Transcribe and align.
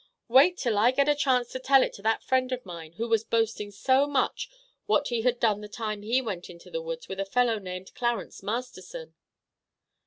Wait 0.27 0.57
till 0.57 0.79
I 0.79 0.89
get 0.89 1.07
a 1.07 1.13
chance 1.13 1.49
to 1.51 1.59
tell 1.59 1.83
it 1.83 1.93
to 1.93 2.01
that 2.01 2.23
friend 2.23 2.51
of 2.51 2.65
mine, 2.65 2.93
who 2.93 3.07
was 3.07 3.23
boasting 3.23 3.69
so 3.69 4.07
much 4.07 4.49
what 4.87 5.09
he 5.09 5.21
had 5.21 5.39
done 5.39 5.61
the 5.61 5.67
time 5.69 6.01
he 6.01 6.23
went 6.23 6.49
into 6.49 6.71
the 6.71 6.81
woods 6.81 7.07
with 7.07 7.19
a 7.19 7.23
fellow 7.23 7.59
named 7.59 7.93
Clarence 7.93 8.41
Masterson." 8.41 9.13